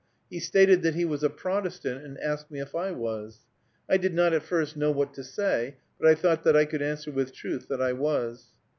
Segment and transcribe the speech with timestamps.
[0.31, 3.41] He stated that he was a Protestant, and asked me if I was.
[3.87, 6.81] I did not at first know what to say, but I thought that I could
[6.81, 8.47] answer with truth that I was.